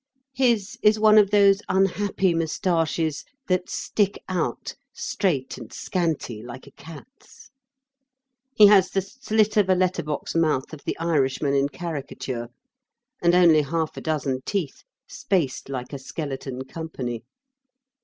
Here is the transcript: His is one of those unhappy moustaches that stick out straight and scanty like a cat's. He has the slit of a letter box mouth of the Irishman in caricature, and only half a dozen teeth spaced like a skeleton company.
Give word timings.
His 0.33 0.79
is 0.81 0.99
one 0.99 1.19
of 1.19 1.29
those 1.29 1.61
unhappy 1.69 2.33
moustaches 2.33 3.23
that 3.47 3.69
stick 3.69 4.17
out 4.27 4.73
straight 4.91 5.59
and 5.59 5.71
scanty 5.71 6.41
like 6.41 6.65
a 6.65 6.71
cat's. 6.71 7.51
He 8.55 8.65
has 8.65 8.89
the 8.89 9.03
slit 9.03 9.57
of 9.57 9.69
a 9.69 9.75
letter 9.75 10.01
box 10.01 10.33
mouth 10.33 10.73
of 10.73 10.83
the 10.85 10.97
Irishman 10.97 11.53
in 11.53 11.69
caricature, 11.69 12.49
and 13.21 13.35
only 13.35 13.61
half 13.61 13.95
a 13.95 14.01
dozen 14.01 14.41
teeth 14.43 14.81
spaced 15.07 15.69
like 15.69 15.93
a 15.93 15.99
skeleton 15.99 16.63
company. 16.63 17.23